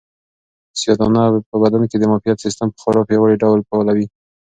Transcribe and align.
سیاه 0.79 0.97
دانه 0.99 1.23
په 1.49 1.55
بدن 1.63 1.83
کې 1.89 1.97
د 1.99 2.03
معافیت 2.11 2.37
سیسټم 2.45 2.67
په 2.73 2.79
خورا 2.81 3.01
پیاوړي 3.07 3.35
ډول 3.43 3.59
فعالوي. 3.67 4.05